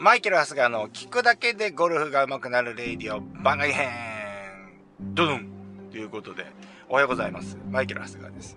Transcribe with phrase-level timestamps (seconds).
[0.00, 3.90] マイケル・ハスガーの聞くだけでゴルフが上手くなるレイディオ番外編
[4.98, 5.46] ドドン
[5.90, 6.46] ということで、
[6.88, 7.58] おはようございます。
[7.70, 8.56] マイケル・ハスガーです。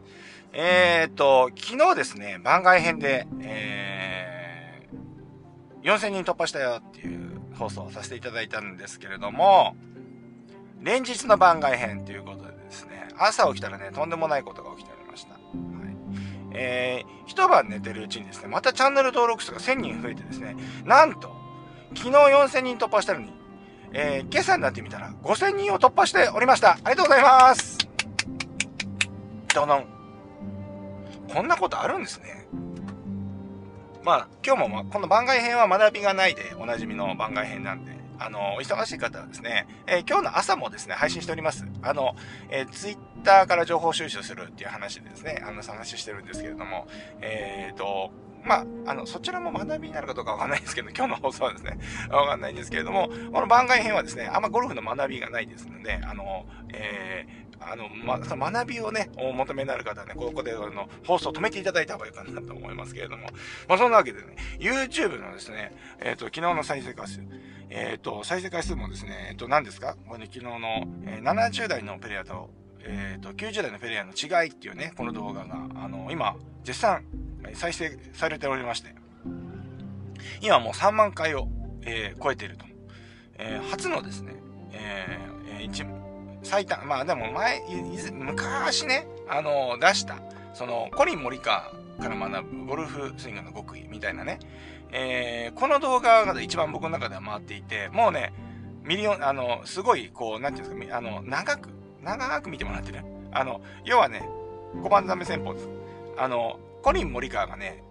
[0.54, 9.76] えーと、昨日ですね、番外編で、えー、4000人突破したよっていう放送をさせていただいたんですけれども、
[10.80, 15.34] 連日の番外編ということでですね、朝起きたらね、とんでもないことが起きておりました。
[16.54, 20.56] えー、一晩寝てるうちにですね、またチャンネル登録者が1000人増えてですね、
[20.86, 21.32] なんと、
[21.96, 23.34] 昨日4000人突破したのに、
[23.94, 26.72] えー、今朝になってみたら5000人を突破しておりました。
[26.72, 27.78] ありがとうございます
[29.54, 29.86] どのん。
[31.32, 32.48] こんなことあるんですね。
[34.04, 41.66] まあ、今日も、ま、この番外編は学びがないでおなじみの番外編なんで、あの、忙しい方はですね、えー、今日の朝もですね、配信しております。
[41.82, 42.16] あの、
[42.50, 46.88] えー、ツイッターから情報収集するっていう話でですね、あの、話してるんですけれども、
[47.22, 48.12] えっ、ー、と、
[48.44, 51.78] まあ、あの、そちらも学びになるかどうかわかんないですけど、 今日の放送はですね、
[52.10, 63.28] わかんないんですけれども、この番外編はですね、あんまゴルフの学びがないですので、あの、えー、あの、ま、その学びをね、お求めになる方はね、ここで、あの、放送を止めていただいた方がいいかなと思いますけれども、
[63.70, 67.22] まあ、そんなわけでね、YouTube のですね、えっ、ー、と、昨日の再生回数、
[67.70, 69.96] えっ、ー、と、再生回数もですね、えっ、と、何ですか？
[70.08, 72.50] これ、ね、昨日の、え、70代のペレアと、
[72.86, 77.04] えっ、と、90代のペレアの違いっていうね、この動画が、あの、今、絶賛、
[77.54, 78.96] 再生されておりまして、
[80.42, 81.48] 今もう3万回を、
[81.82, 82.66] えー、超えていると。
[83.38, 84.36] えー、初のですね、
[84.72, 85.86] えー、一、
[86.44, 87.62] 最短、まあでも前、
[88.14, 90.18] 昔ね、あの出した、
[90.54, 94.40] その、コリン・モリカから学ぶゴルフスイングの極意みたいなね、
[94.92, 98.34] えー、この動画が一番僕の中では回っていて、もうね、
[98.84, 101.70] ミリオン、あの、すごい、こう、なんていうんですか、あの、長く、
[102.04, 103.04] 長く見てもらってね。
[103.32, 104.28] あの、要はね、
[104.76, 105.70] 5番ザメ戦法です。
[106.18, 107.84] あの、コリン・モリカワがね、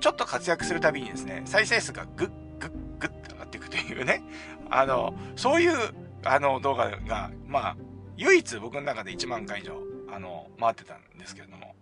[0.00, 4.22] ちょっと活躍するたびにですね、再生数がグッグッグッと上がっていくというね、
[4.70, 5.76] あの、そういう、
[6.24, 7.76] あの、動画が、まあ、
[8.16, 9.78] 唯一僕の中で1万回以上、
[10.12, 11.74] あの、回ってたんですけれども、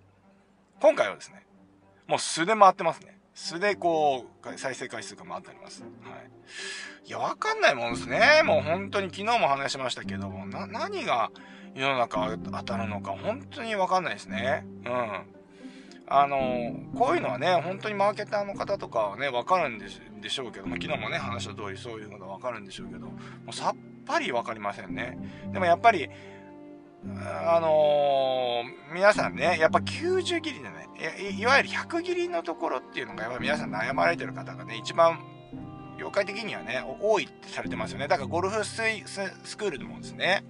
[0.81, 1.47] 今回はですね、
[2.07, 3.19] もう素で回ってますね。
[3.35, 5.83] 素でこう、再生回数が回っております。
[5.83, 7.09] はい。
[7.09, 8.43] いや、わかんないもんですね。
[8.45, 11.31] もう本当に昨日も話しましたけども、な、何が
[11.75, 14.65] 世の中当たるのか本当にわかんないですね。
[14.85, 15.35] うん。
[16.07, 16.39] あの、
[16.97, 19.87] こういうのはね、本当にマーケターの方とかはね、わかるんで
[20.21, 23.15] でしょうけども、昨日もね、話した通りそういうのがわかるんでしょうけど、も
[23.49, 23.77] うさっ
[24.07, 25.19] ぱりわかりませんね。
[25.53, 26.09] でもやっぱり、
[27.07, 30.89] あのー、皆さんね、やっぱ90切りでね
[31.33, 35.19] い、いわゆる100切りのところっていうのが、やっぱり皆さん悩まれてる方がね、一番、
[35.99, 38.09] 業界的にはね、多いってされてますよね。
[38.09, 38.77] だからゴルフス
[39.57, 40.45] クールでもですね、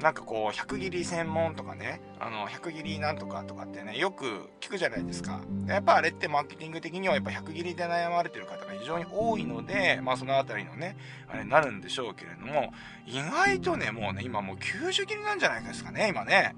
[0.00, 5.40] なんかこう、100切り専門とかね、あの、100切りなんとかとかってね、よく聞くじゃないですか。
[5.66, 10.96] やっぱあれってマーケティング的にはやっぱ100切りで悩まれてる方が非常に多いので、まあそのあたりのね、
[11.28, 12.72] あれになるんでしょうけれども、
[13.06, 16.54] 意外とね、もうね、今もう90切りなんじゃないですかね、今ね。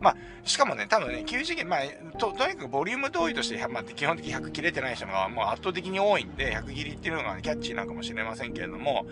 [0.00, 9.06] まあ、しかもね、多分ね、90切り、まあ、と、とにかくボリューム同意として、まあ、基本的に100切れてない人がもう圧倒的に多いんで、100切りっていうのが、ね、キャッチーなんかもしれませんけれども、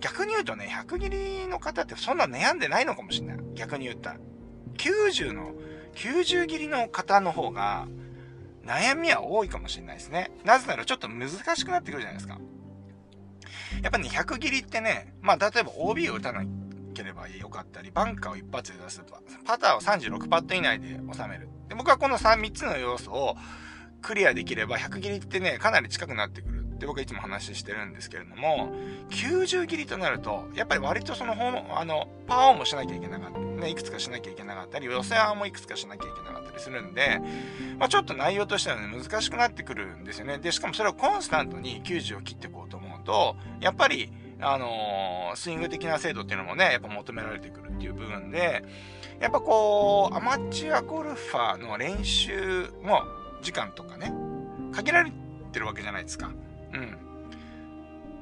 [0.00, 3.38] 逆に言うとね、100切りの方ってそんな悩んでないのかもしれない。
[3.54, 4.20] 逆に言ったら。
[4.78, 5.52] 90の、
[5.94, 7.86] 90切りの方の方が、
[8.64, 10.30] 悩みは多いかもしれないですね。
[10.44, 12.38] なぜならちょっと難しくなってくるじゃないですか。
[13.82, 16.44] やっぱね、100切りってね、まあ、例えば OB を打たな
[16.94, 21.48] ければよかったり、バンカーを一発で出すとか、パターを36パット以内で収める。
[21.68, 23.36] で僕はこの 3, 3つの要素を
[24.02, 28.72] クリアできれば、100切りってね、かなり近くなってくるって僕はいつも話してるんですけれども、
[29.10, 31.34] 90切りとなると、やっぱり割とその、
[31.78, 33.38] あの、パワーオンもしなきゃいけなかった。
[33.38, 37.20] ね、いくつかしなきゃいけなかったり、寄せ案もいくつかしなきゃいけなかったりするんで、
[37.78, 40.38] まあちょっと内容としてはね、難しくなってくるんですよね。
[40.38, 44.10] で、しかもそれをコンスタントに90を切っていこうと思うと、やっぱり、
[44.40, 48.64] あのー、スイング的な精度っていうのもね、やっぱ求められてくるっていう部分で、
[49.20, 53.02] やっぱこう、アマチュアゴルファーの練習も
[53.42, 54.12] 時間とかね、
[54.72, 55.12] 限られ
[55.52, 56.30] てるわけじゃないですか。
[56.72, 57.10] うん。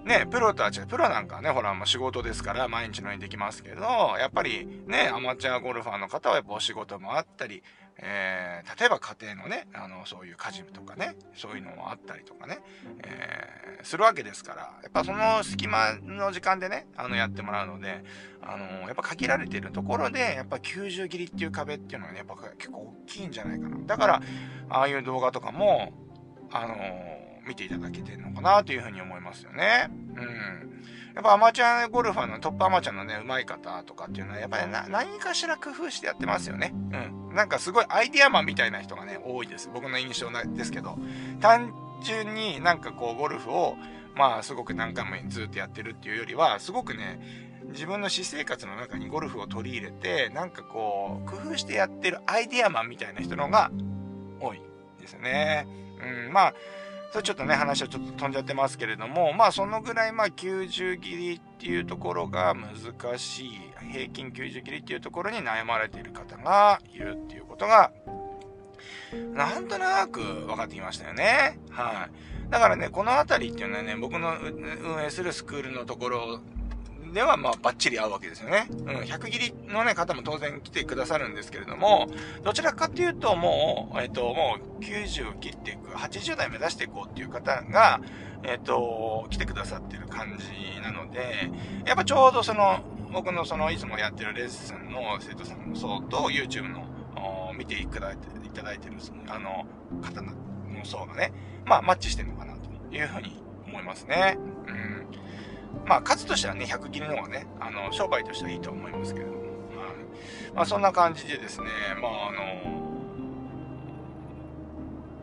[0.05, 0.87] ね、プロとは違う。
[0.87, 3.83] プロなんかね、ほら、まあ、仕事ですから、毎日のようにできますけど、
[4.19, 7.63] やっぱりね、アマチュアゴルファーの方はやっぱお仕事もあったり、
[8.01, 12.61] えー、例えば家庭のね、あの、そういう家事とかね、そういうのもあったりとかね、
[13.03, 18.05] えー、するわけですから、やっぱその隙間の時間でね、あの、やってもらうので、
[18.41, 23.77] あの、やっぱ限られてるところで、やっぱ90切りっていう壁っていうのはね、やっぱ結構大きいんじゃないかな。
[23.85, 24.23] だから、
[24.71, 25.93] ああいう動画とかも、
[26.51, 26.77] あの
[27.49, 29.91] 見ていただけてるのかなというふうに思いますよね。
[30.15, 30.69] うん。
[31.15, 36.73] やっぱアマチュアゴルファーのトップアマチュアのね、上手い方とかっていうのは、やっぱり何かしら工夫してやってますよね。
[36.73, 37.35] うん。
[37.35, 39.69] なんかすごいアイデアマンみたいな人がね、多いです。
[39.73, 40.97] 僕の印象ですけど。
[41.41, 41.75] 単
[42.05, 43.77] 純になんかこう、ゴルフを、
[44.15, 47.21] まあ、すごく何回もずっとやってるっていうよりは、すごくね、
[47.71, 53.71] 自分の私生活の中にゴルフを取り入れて、なんかこう、工夫してやってるアイデアマンみたいな人のが
[54.41, 54.63] 多い
[55.01, 55.67] ですね。
[56.27, 56.55] うん、まあ、
[57.11, 63.61] それちょっとね、話はちょっと飛んじゃってますけれども、まあそのぐらいまあ90切りっていうところが難しい、
[63.93, 67.93] 平均90切りっていうところに悩まれている方がいるっていうことが、
[69.33, 71.59] なんとなく分かってきましたよね。
[71.71, 72.51] はい。
[72.51, 76.41] だからね、このあたりっていうのはね、僕の運営するスクールのところ
[77.13, 78.67] では、まあ、バッチリ合うわけですよね。
[78.71, 82.09] うん、100切りのね、方も当然来てくださるんですけれども、
[82.43, 88.01] どちらかっていうと、もう、えっ、と、もう90切っていく、80代目指していこうっていう方が、
[88.43, 91.51] えっ、と、来てくださってる感じなので、
[91.87, 92.81] やっぱちょうどその、
[93.13, 96.87] 僕のその、いつもやってるレッスンの生徒さんの層と、YouTube の、
[97.57, 98.97] 見ていただいて、いただいてる、
[99.29, 99.67] あの、
[100.03, 100.33] 方の
[100.85, 101.33] 層がね、
[101.65, 104.39] まあ、マッチしてるのかなというふうに思いますね。
[104.67, 104.88] うん。
[105.87, 109.39] まあ、数としてはね、100切りの方がね、あの、商売としてはいいと思いますけれども。
[109.39, 109.49] はい。
[110.55, 111.67] まあ、そんな感じでですね、
[112.01, 112.89] まあ、あの、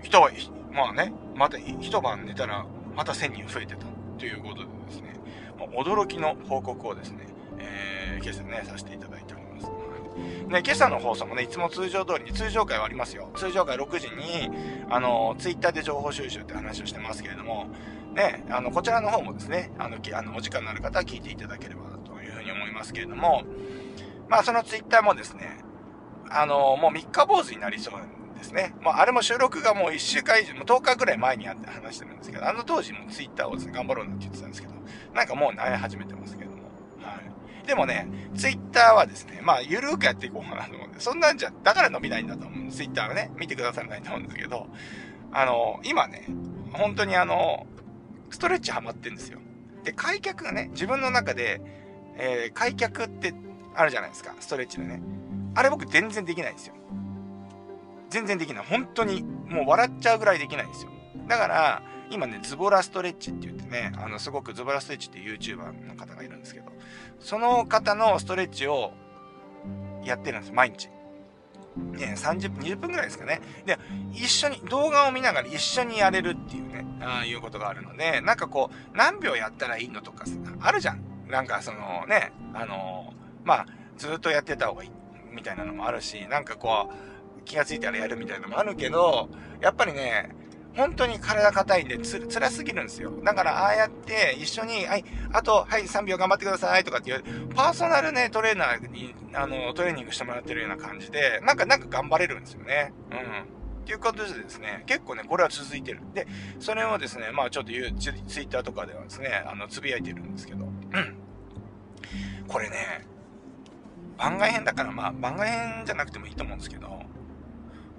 [0.02, 0.32] 人は、
[0.72, 2.66] まあね、また一晩寝たら、
[2.96, 3.86] また1000人増えてた
[4.18, 5.16] ということでですね、
[5.58, 7.28] まあ、驚きの報告をですね、
[7.60, 9.70] えー、今朝ね、させていただいております。
[10.48, 13.30] ね、今朝の放送もね、いつも通常通りに、通常回はありますよ。
[13.36, 14.50] 通常回6時に、
[14.90, 17.68] あの、ツイッターで情報収集って話をしてますけれども、
[18.16, 23.44] ね、あの、こちらの方もですね、あの、あのお時間のある方は聞いていただければというふうに思いますけれども、
[24.30, 25.60] まあ、そのツイッターもですね、
[26.30, 28.74] あの、もう3日坊主になりそうなんですね。
[28.82, 34.74] まあ、あれも収録がもう1週間以上、もう10日ぐらい前にあって話してるんですけど、あの当時もツイッターをですね、頑張ろうなんて言ってたんですけど、
[35.14, 36.64] なんかもう慣れ始めてますけども、
[37.02, 37.20] は
[37.64, 37.68] い。
[37.68, 42.72] でもね、ツイッターはですね、まあ、ゆるーくやっていこうかなと思うんで、そんなんじゃ、だから伸びないんだと思う。
[42.72, 44.68] ツイッターはね、見てくださらないと思うんですけど、
[45.32, 46.28] あの、今ね、
[46.74, 47.68] 本当にあの、
[48.30, 49.40] ストレッチハマってんですよ。
[49.84, 51.62] で、開脚がね、自分の中で、
[52.18, 53.34] えー、開脚って
[53.76, 55.02] あるじゃないですか、ストレッチでね。
[55.54, 56.76] あれ僕全然できないんですよ。
[58.10, 58.66] 全然できない。
[58.66, 60.92] 本当に、もう笑っちゃうぐらいできないんですよ。
[61.28, 61.82] だから、
[62.12, 66.72] 今ね、ズボラストレッチって言ってね、あの、すごくズボラストレッチって YouTuber の方がいるんですけど、
[67.20, 68.94] その方のストレッチを
[70.04, 70.90] やってるんです、毎日。
[71.76, 73.42] ね、30分、20分ぐらいですかね。
[73.66, 73.78] で、
[74.14, 80.26] 一緒に、動画を見ながら一緒にやれるっていうね、ああいうことがあるので、なんかこう、何秒やったらいいのとか
[80.62, 81.02] あるじゃん。
[81.30, 83.66] なんかそのね、あのー、まあ、
[83.98, 84.92] ずっとやってた方がいい、
[85.34, 89.30] みたいなのもあるし、なんかこう、気がついたらやるみたいなのもあるけど、
[89.62, 90.30] やっぱりね、
[90.76, 93.12] 本当に体硬いんでつ、辛すぎるんですよ。
[93.24, 97.24] だから、ああやって一緒に、はい、あと、はい、3秒頑張ってくださいとかっていう、
[97.56, 102.94] パーソナルね、トレーナーに、あの、トレーニングしてもらってるような感じで、なんか、なんか頑張れるんですよね。
[103.12, 103.18] うん。
[103.18, 106.02] っていうことでですね、結構ね、これは続いてる。
[106.14, 106.28] で、
[106.60, 111.16] それをですね、まあちょっと言う、ツイッターとかではですね、あの、つぶやいてるんですけど、うん。
[112.48, 113.06] これね、
[114.18, 117.02] 番外編だからまあ番外編じゃなくてもいいと思うんですけど、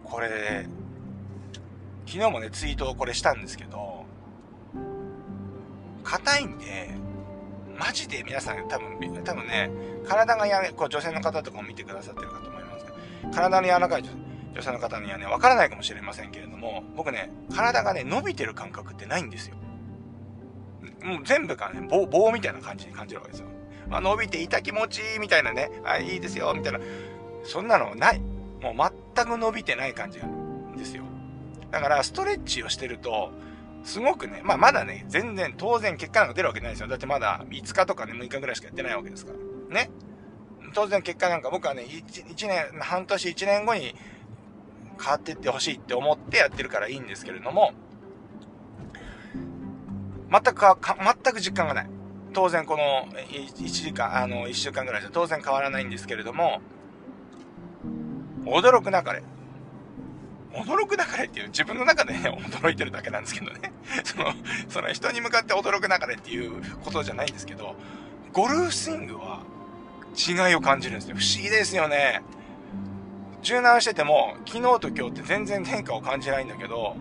[0.05, 0.67] これ、
[2.07, 4.05] 昨日もね、ツイートをこれしたんですけど、
[6.05, 6.95] 硬いんで、
[7.77, 9.71] マジで皆さん多分、多分ね、
[10.07, 12.97] 体がや、こう女性の方とかも見てくださってるかと思いますけど、
[13.35, 14.05] 体の柔らかい
[14.55, 19.57] 女性の方にはね、わからないかもしれませんけれども、僕ね、体がね、伸びてる感覚ってないんですよ。
[21.03, 23.49] もう全部がね、棒、棒みたいな感じに感じるわけですよ。
[23.89, 26.81] まあ、伸びていた気持ちいいみたいなね、あ、いいですよ、みたいな。
[27.45, 28.21] そんなのない。
[28.63, 31.05] もう全く伸びてない感じなんですよ。
[31.71, 33.31] だから、ストレッチをしてると、
[33.85, 36.89] すごくね、まあまだね、全然、当然結果なんか出るわけないですよ。
[36.89, 39.75] だってまだ5日とかね、6日ぐらいしかやってないわけですから。
[39.75, 39.91] ね。
[40.75, 43.95] 当然結果なんか僕はね、1, 1年、半年1年後に
[45.01, 47.73] 変わってってほしいって思ってやってるからいいんですけれども、
[50.31, 51.91] 全くか、全く実感がない。
[52.33, 56.61] 当然この1時間、あの、1週間ぐらいじゃ当然変わらないんですけれども、
[58.45, 59.23] 驚くなかれ。
[60.57, 62.21] 驚くなかれっていう、自分の中でね、
[62.51, 63.73] 驚いてるだけなんですけどね。
[64.05, 64.33] その、
[64.69, 67.77] その人に向かって驚くなかれっていうことじゃないんですけど、
[68.33, 69.41] ゴルフスイングは
[70.17, 71.17] 違いを感じるんですよ。
[71.17, 72.23] 不思議ですよね。
[73.43, 76.97] 柔軟してても、昨日と今日って全然変化を感じないんだけど、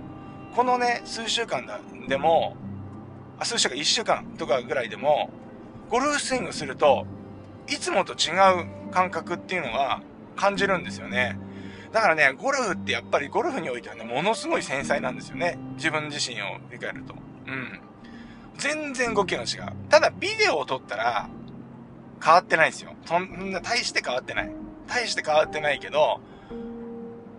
[0.56, 1.66] このね、数週間
[2.08, 2.56] でも、
[3.40, 5.30] あ、数週間、一週間とかぐらいでも、
[5.90, 7.06] ゴルフスイングすると、
[7.68, 8.32] いつもと違
[8.62, 10.02] う感覚っていうのは
[10.36, 11.38] 感じるんですよね。
[11.96, 15.58] だからね、ゴルフってやっぱりゴルフにおいてはね、ものすごい繊細なんですよね。
[15.78, 17.16] 自分自身を振り返ると。
[17.48, 17.80] うん。
[18.58, 19.72] 全然動きが違う。
[19.88, 21.30] ただ、ビデオを撮ったら、
[22.22, 22.92] 変わってないんですよ。
[23.06, 24.52] そんな、大して変わってない。
[24.88, 26.20] 大して変わってないけど、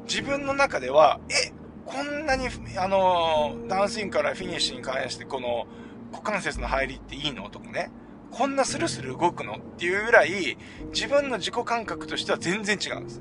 [0.08, 1.52] 自分の中では、え、
[1.84, 2.48] こんなに、
[2.78, 5.66] あの、ダンスインからフィニッシュに関して、この、
[6.12, 7.50] 股関節の入りっていいの？
[7.50, 7.90] とかね。
[8.30, 9.56] こんなスルスル動くの？
[9.56, 10.56] っていうぐらい、
[10.94, 13.20] 自分の自己感覚としては全然違うんです。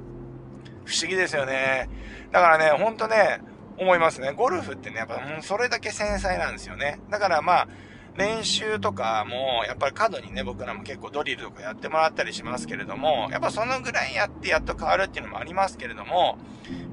[0.85, 1.89] 不思議ですよね。
[2.31, 3.41] だからね、ほんとね、
[3.77, 4.31] 思いますね。
[4.31, 6.99] ゴルフってね、やっぱ、う、それだけ繊細なんですよね。
[7.09, 7.67] だからまあ、
[8.17, 16.37] 練習とかも、やっぱり過度にね、僕らも結構ドリルとかやってもらったりしますけれども、やっぱそのぐらいやってやっと変わるっていうのもありますけれども、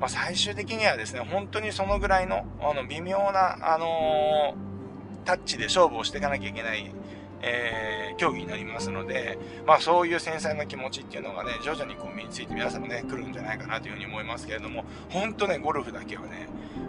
[0.01, 6.93] まあ最終的にはですね、本当にそのぐらいの、あの、微妙な、あのー、タッチで勝負をしていかなきゃいけない、
[7.43, 16.47] えー、競技になりますので、まあそういう繊細な気持ちっていうのがね、徐々にこう身について皆さんもね、来るんじゃないかなというふうに思いますけれども、本当ね、ゴルフだけはね、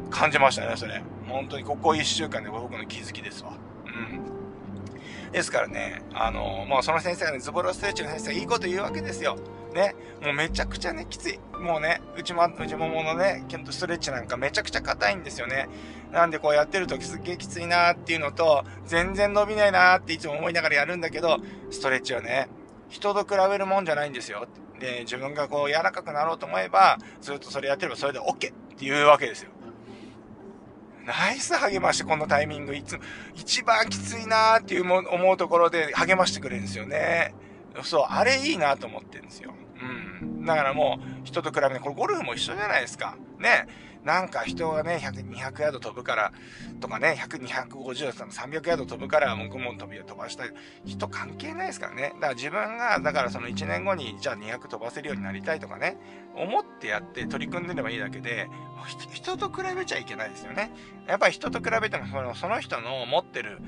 [0.09, 1.01] 感じましたね、それ。
[1.27, 3.53] 本当にここ1週間で僕の気づきですわ。
[3.85, 5.31] うん。
[5.31, 9.37] ですからね、あの、もうその先生がね、ズボラストレッチの先生がいいこと言うわけですよ。
[9.73, 11.39] ね、もうめちゃくちゃね、きつい。
[11.59, 15.67] もうね、内も、内もものね、キュンとストレッチなんかめちゃくちゃ硬いんですよね。
[16.11, 21.37] なんでこうやってるとすっげえきついなーっていうのと、全然伸びないなーっていつも思いながらやるんだけど、
[21.71, 22.47] ストレッチはね、
[22.89, 24.47] 人と比べるもんじゃないんですよ。
[24.79, 28.37] で、自分がこう柔らかくなろうと思えば、ずっとそれやってればそれで OK っ
[28.77, 29.51] ていうわけですよ。
[31.05, 32.75] ナイス励まして、このタイミング。
[32.75, 33.01] いつも、
[33.35, 37.33] 一番きついなーっていう思うところで励ましてくれるんですよね。
[37.81, 39.53] そう、あれいいなと思ってるんですよ。
[40.21, 40.45] うん。
[40.45, 43.17] だからもう、人と比べて、これゴルフも一緒じゃないですか。
[43.43, 43.67] ね。
[44.03, 46.33] なんか人がね、100、200ヤード飛ぶから、
[46.81, 50.53] とかね、100、250、300ヤード飛ぶから、僕も飛び飛ばしたい。
[50.83, 52.13] 人関係ないですからね。
[52.15, 55.97] だから自分が、だからその1年後に、じゃあ200飛ばせるようになりたいとかね、
[56.35, 58.49] 思ってやって取り組んでればいいだけで、
[59.13, 60.71] 人と比べちゃいけないですよね。
[61.07, 63.59] やっぱり人と比べても、そのその人の持ってる、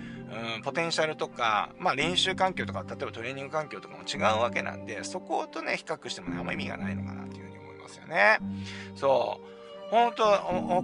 [0.57, 8.39] うん、ポテンシャルとか、まあ練習環境とか、例えばトレーニング環境とかも違うわけなんで、そことね、比較してもね、あんま意味がないのかなっていうふうに思いますよね。
[8.95, 9.54] そう。
[9.91, 10.23] 本当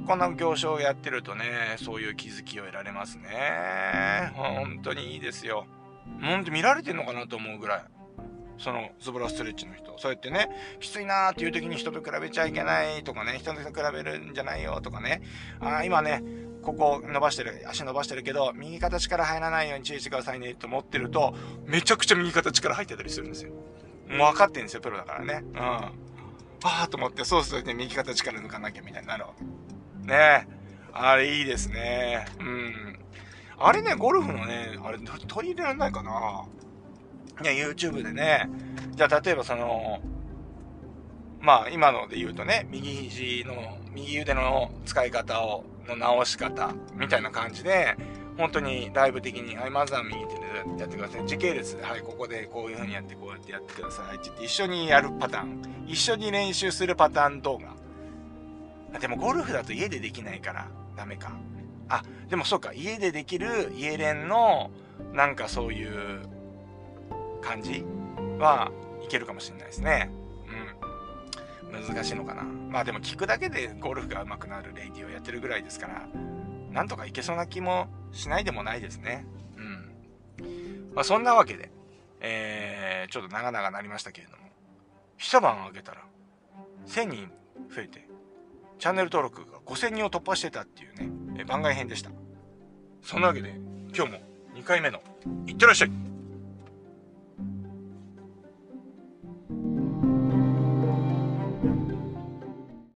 [0.06, 4.32] この行商をやってるとね、そういう気づきを得られますね。
[4.36, 5.66] 本当にいいですよ。
[6.22, 7.84] 本当見られてんのかなと思うぐらい。
[8.58, 9.98] そのズボラストレッチの人。
[9.98, 15.24] そうやってね、きついなーっていう時に人と比べちゃいけないとかね、人と比べるんじゃないよとかね。
[15.60, 16.22] ああ、今ね、
[16.62, 21.34] ここ伸ばしてる、足伸ばしてるけど、右肩力入らないように注意してくださいねと思ってると、
[21.66, 23.52] めちゃくちゃ右肩力入ってたりするんですよ。
[24.10, 25.44] もう分かってんですよ、プロだからね。
[25.44, 25.50] うん。
[26.64, 30.08] ああと思って、そうするとね、右肩力抜かなきゃみたいになるわけ。
[30.08, 30.48] ね
[30.94, 32.26] あれいいですね。
[32.40, 33.00] うん。
[33.58, 36.46] あれね、ゴルフのね、あれ取り入れられないかな
[37.42, 38.50] いや、YouTube でね、
[38.96, 40.02] じゃあ例えばその、
[41.40, 47.96] まあ今ので言うとね、右肘の、右腕の使い方を、の直し方、みたいな感じで、
[48.38, 50.42] 本当にライブ的に、はい、まずは右手で
[50.80, 51.28] やってください。
[51.28, 54.16] 時系列で、はい、ここでこういう風にやって、こうやってやってください。
[54.16, 55.62] って言って一緒にやるパターン。
[55.88, 57.74] 一緒に練習するパターン動画。
[58.94, 61.32] あでもゴルフだと家でできないからダメか。
[61.90, 64.72] あ、でもそうか、家でできる家練の、
[65.14, 66.22] なんかそういう
[67.42, 67.84] 感じ
[68.40, 68.72] は
[69.04, 70.10] いけるかもしれないですね。
[71.72, 71.86] うん。
[71.88, 72.44] 難しいのかな。
[72.44, 76.08] まあでも聞くだけでゴルフが上手くなるレイディをやってるぐらいですから、
[76.72, 79.26] なんとかいけそうな気もしないでもないですね。
[79.58, 80.92] うん。
[80.94, 81.72] まあそんなわけで、
[82.20, 84.44] えー、ちょっと長々なりましたけれども、
[85.18, 86.04] 一晩あけたら、
[86.88, 87.32] 1000人
[87.74, 88.08] 増えて、
[88.80, 92.12] チャンネル登録が5000人を突破してたっていうね、え番外編でした。
[93.02, 93.56] そんなわけで、
[93.96, 94.20] 今日も
[94.56, 95.02] 2回目の、
[95.48, 96.11] いってらっしゃい